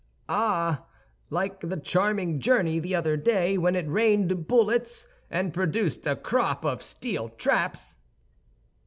[0.27, 0.85] "Ah,
[1.29, 6.65] like the charming journey the other day, when it rained bullets and produced a crop
[6.65, 7.97] of steel traps!"